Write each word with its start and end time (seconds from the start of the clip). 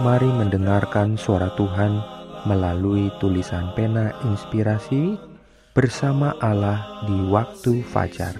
Mari 0.00 0.32
mendengarkan 0.32 1.20
suara 1.20 1.52
Tuhan 1.60 2.00
melalui 2.48 3.12
tulisan 3.20 3.68
pena 3.76 4.16
inspirasi 4.24 5.20
bersama 5.76 6.32
Allah 6.40 7.04
di 7.04 7.28
waktu 7.28 7.84
fajar. 7.84 8.32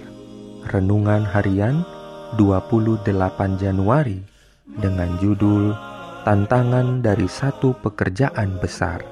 Renungan 0.73 1.21
harian 1.21 1.85
28 2.33 3.05
Januari 3.61 4.25
dengan 4.65 5.21
judul 5.21 5.77
Tantangan 6.25 7.05
dari 7.05 7.29
satu 7.29 7.77
pekerjaan 7.77 8.57
besar. 8.57 9.05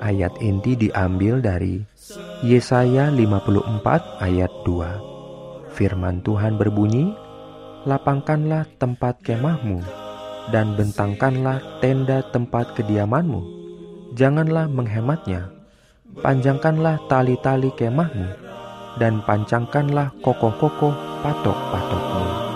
Ayat 0.00 0.32
inti 0.40 0.72
diambil 0.76 1.44
dari 1.44 1.84
Yesaya 2.40 3.12
54 3.12 4.20
ayat 4.20 4.52
2. 4.64 5.76
Firman 5.76 6.24
Tuhan 6.24 6.56
berbunyi, 6.56 7.12
Lapangkanlah 7.84 8.64
tempat 8.80 9.20
kemahmu 9.20 10.01
dan 10.50 10.74
bentangkanlah 10.74 11.62
tenda 11.78 12.26
tempat 12.34 12.74
kediamanmu. 12.74 13.62
Janganlah 14.18 14.66
menghematnya. 14.66 15.54
Panjangkanlah 16.18 16.98
tali-tali 17.08 17.72
kemahmu 17.72 18.28
dan 19.00 19.24
pancangkanlah 19.24 20.12
kokoh-kokoh 20.20 20.92
patok-patokmu. 21.24 22.52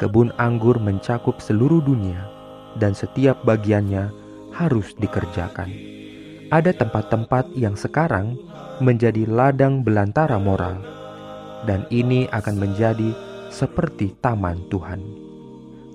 Kebun 0.00 0.32
anggur 0.40 0.80
mencakup 0.80 1.38
seluruh 1.38 1.84
dunia, 1.84 2.24
dan 2.80 2.96
setiap 2.96 3.44
bagiannya 3.44 4.08
harus 4.56 4.96
dikerjakan. 4.96 5.68
Ada 6.48 6.72
tempat-tempat 6.72 7.52
yang 7.52 7.76
sekarang 7.76 8.40
menjadi 8.80 9.28
ladang 9.28 9.84
belantara 9.84 10.40
moral, 10.40 10.80
dan 11.68 11.84
ini 11.92 12.26
akan 12.32 12.56
menjadi 12.56 13.12
seperti 13.52 14.16
taman 14.24 14.64
Tuhan. 14.72 15.04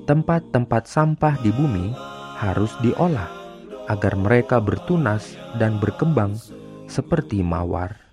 Tempat-tempat 0.06 0.86
sampah 0.86 1.38
di 1.42 1.52
bumi 1.52 1.92
harus 2.40 2.72
diolah 2.80 3.30
agar 3.90 4.14
mereka 4.16 4.62
bertunas 4.62 5.34
dan 5.58 5.82
berkembang 5.82 6.38
seperti 6.90 7.42
mawar 7.46 8.09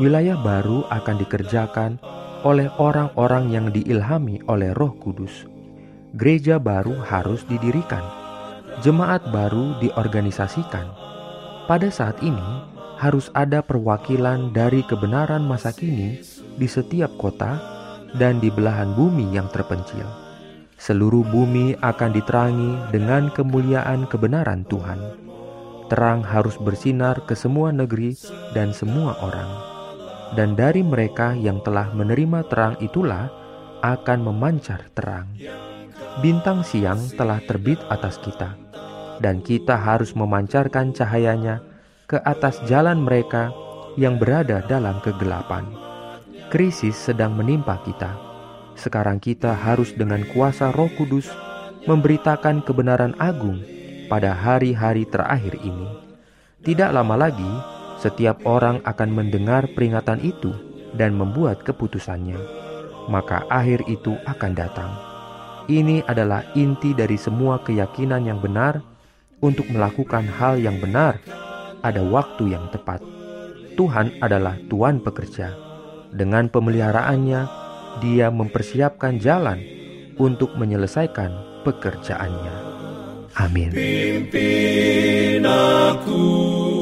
wilayah 0.00 0.40
baru 0.40 0.88
akan 0.88 1.16
dikerjakan 1.20 2.00
oleh 2.40 2.72
orang-orang 2.80 3.52
yang 3.52 3.68
diilhami 3.68 4.40
oleh 4.48 4.72
Roh 4.72 4.96
Kudus. 4.96 5.44
Gereja 6.16 6.56
baru 6.56 7.04
harus 7.04 7.44
didirikan, 7.44 8.00
jemaat 8.80 9.28
baru 9.28 9.76
diorganisasikan. 9.84 10.88
Pada 11.68 11.92
saat 11.92 12.16
ini, 12.24 12.64
harus 12.96 13.28
ada 13.36 13.60
perwakilan 13.60 14.56
dari 14.56 14.80
kebenaran 14.88 15.44
masa 15.44 15.68
kini 15.68 16.24
di 16.56 16.64
setiap 16.64 17.12
kota 17.20 17.60
dan 18.16 18.40
di 18.40 18.48
belahan 18.48 18.96
bumi 18.96 19.36
yang 19.36 19.52
terpencil. 19.52 20.08
Seluruh 20.80 21.28
bumi 21.28 21.76
akan 21.76 22.10
diterangi 22.16 22.72
dengan 22.88 23.28
kemuliaan 23.28 24.08
kebenaran 24.08 24.64
Tuhan. 24.64 25.20
Terang 25.92 26.24
harus 26.24 26.56
bersinar 26.56 27.20
ke 27.28 27.36
semua 27.36 27.68
negeri 27.68 28.16
dan 28.56 28.72
semua 28.72 29.12
orang 29.20 29.69
dan 30.38 30.54
dari 30.54 30.82
mereka 30.84 31.34
yang 31.34 31.58
telah 31.62 31.90
menerima 31.90 32.46
terang 32.46 32.74
itulah 32.78 33.30
akan 33.80 34.18
memancar 34.30 34.86
terang. 34.94 35.26
Bintang 36.20 36.66
siang 36.66 37.00
telah 37.16 37.40
terbit 37.46 37.80
atas 37.88 38.20
kita, 38.20 38.54
dan 39.18 39.40
kita 39.40 39.78
harus 39.78 40.12
memancarkan 40.12 40.92
cahayanya 40.92 41.64
ke 42.10 42.18
atas 42.26 42.60
jalan 42.66 43.00
mereka 43.00 43.54
yang 43.94 44.18
berada 44.18 44.62
dalam 44.66 44.98
kegelapan. 45.02 45.66
Krisis 46.50 46.98
sedang 46.98 47.38
menimpa 47.38 47.78
kita. 47.86 48.10
Sekarang 48.74 49.22
kita 49.22 49.54
harus 49.54 49.94
dengan 49.94 50.26
kuasa 50.34 50.74
Roh 50.74 50.90
Kudus 50.98 51.30
memberitakan 51.86 52.66
kebenaran 52.66 53.14
agung 53.22 53.62
pada 54.10 54.34
hari-hari 54.34 55.06
terakhir 55.06 55.54
ini. 55.62 55.86
Tidak 56.60 56.90
lama 56.90 57.14
lagi, 57.14 57.52
setiap 58.00 58.40
orang 58.48 58.80
akan 58.88 59.12
mendengar 59.12 59.68
peringatan 59.76 60.24
itu 60.24 60.56
dan 60.96 61.12
membuat 61.12 61.60
keputusannya. 61.60 62.40
Maka 63.12 63.44
akhir 63.52 63.84
itu 63.92 64.16
akan 64.24 64.52
datang. 64.56 64.90
Ini 65.68 66.02
adalah 66.08 66.48
inti 66.56 66.96
dari 66.96 67.20
semua 67.20 67.60
keyakinan 67.60 68.24
yang 68.24 68.40
benar 68.40 68.80
untuk 69.44 69.68
melakukan 69.68 70.24
hal 70.26 70.56
yang 70.56 70.80
benar. 70.80 71.20
Ada 71.84 72.00
waktu 72.00 72.56
yang 72.56 72.72
tepat. 72.72 73.04
Tuhan 73.76 74.16
adalah 74.20 74.56
Tuhan 74.68 75.04
pekerja. 75.04 75.52
Dengan 76.10 76.48
pemeliharaannya, 76.48 77.62
Dia 78.00 78.30
mempersiapkan 78.30 79.18
jalan 79.18 79.58
untuk 80.14 80.54
menyelesaikan 80.54 81.62
pekerjaannya. 81.66 82.54
Amin. 83.34 83.74
Pimpin 83.74 85.42
aku 85.42 86.79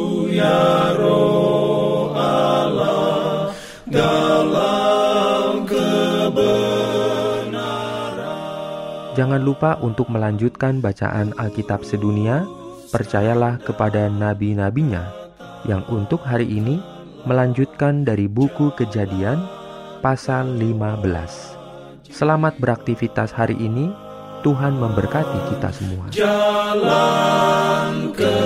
Jangan 9.19 9.43
lupa 9.43 9.75
untuk 9.83 10.15
melanjutkan 10.15 10.79
bacaan 10.79 11.35
Alkitab 11.35 11.83
sedunia. 11.83 12.47
Percayalah 12.95 13.59
kepada 13.67 14.07
nabi-nabinya 14.07 15.11
yang 15.67 15.83
untuk 15.91 16.23
hari 16.23 16.47
ini 16.47 16.79
melanjutkan 17.27 18.07
dari 18.07 18.31
buku 18.31 18.71
Kejadian 18.79 19.43
pasal 19.99 20.55
15. 20.55 22.15
Selamat 22.15 22.55
beraktivitas 22.63 23.35
hari 23.35 23.59
ini. 23.59 23.91
Tuhan 24.47 24.79
memberkati 24.79 25.51
kita 25.51 25.75
semua. 25.75 26.07
Jalan 26.15 28.15
ke 28.15 28.39